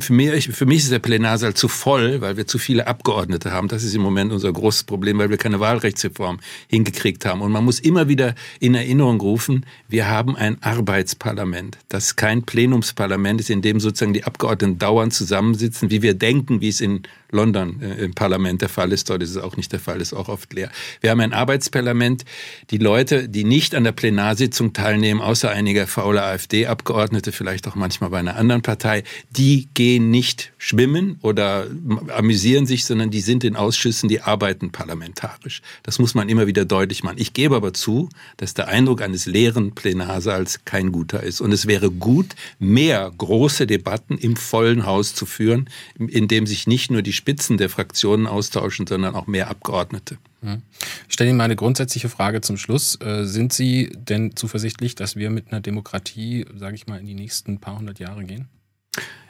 [0.00, 3.68] Für mich, für mich ist der Plenarsaal zu voll, weil wir zu viele Abgeordnete haben.
[3.68, 7.42] Das ist im Moment unser großes Problem, weil wir keine Wahlrechtsreform hingekriegt haben.
[7.42, 13.40] Und man muss immer wieder in Erinnerung rufen, wir haben ein Arbeitsparlament, das kein Plenumsparlament
[13.40, 17.02] ist, in dem sozusagen die Abgeordneten dauernd zusammensitzen, wie wir denken, wie es in
[17.36, 19.08] London äh, im Parlament der Fall ist.
[19.10, 20.70] Dort ist es auch nicht der Fall, ist auch oft leer.
[21.00, 22.24] Wir haben ein Arbeitsparlament.
[22.70, 28.10] Die Leute, die nicht an der Plenarsitzung teilnehmen, außer einiger fauler AfD-Abgeordnete, vielleicht auch manchmal
[28.10, 31.66] bei einer anderen Partei, die gehen nicht schwimmen oder
[32.08, 35.62] amüsieren sich, sondern die sind in Ausschüssen, die arbeiten parlamentarisch.
[35.82, 37.18] Das muss man immer wieder deutlich machen.
[37.18, 38.08] Ich gebe aber zu,
[38.38, 41.40] dass der Eindruck eines leeren Plenarsaals kein guter ist.
[41.40, 45.68] Und es wäre gut, mehr große Debatten im vollen Haus zu führen,
[45.98, 50.16] in dem sich nicht nur die Spitzen der Fraktionen austauschen, sondern auch mehr Abgeordnete.
[51.08, 53.00] Ich stelle Ihnen mal eine grundsätzliche Frage zum Schluss.
[53.00, 57.14] Äh, sind Sie denn zuversichtlich, dass wir mit einer Demokratie, sage ich mal, in die
[57.14, 58.46] nächsten paar hundert Jahre gehen?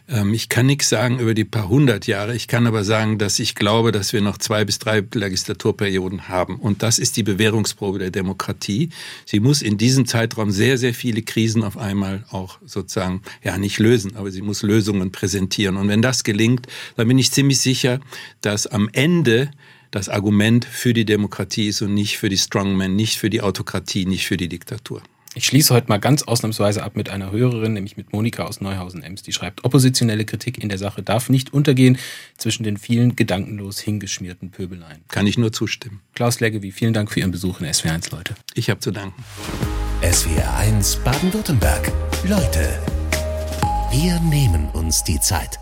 [0.08, 2.34] Ähm, ich kann nichts sagen über die paar hundert Jahre.
[2.34, 6.56] Ich kann aber sagen, dass ich glaube, dass wir noch zwei bis drei Legislaturperioden haben.
[6.56, 8.90] Und das ist die Bewährungsprobe der Demokratie.
[9.24, 13.78] Sie muss in diesem Zeitraum sehr, sehr viele Krisen auf einmal auch sozusagen, ja, nicht
[13.78, 15.76] lösen, aber sie muss Lösungen präsentieren.
[15.76, 18.00] Und wenn das gelingt, dann bin ich ziemlich sicher,
[18.40, 19.50] dass am Ende
[19.90, 24.04] das Argument für die Demokratie ist und nicht für die Strongmen, nicht für die Autokratie,
[24.04, 25.02] nicht für die Diktatur.
[25.36, 29.22] Ich schließe heute mal ganz ausnahmsweise ab mit einer Hörerin, nämlich mit Monika aus Neuhausen-Ems.
[29.22, 31.98] Die schreibt, oppositionelle Kritik in der Sache darf nicht untergehen
[32.38, 35.04] zwischen den vielen gedankenlos hingeschmierten Pöbeleien.
[35.08, 36.00] Kann ich nur zustimmen.
[36.14, 38.34] Klaus Leggevi, vielen Dank für Ihren Besuch in SWR1, Leute.
[38.54, 39.22] Ich habe zu danken.
[40.00, 41.92] SWR1 Baden-Württemberg.
[42.26, 42.80] Leute,
[43.90, 45.58] wir nehmen uns die Zeit.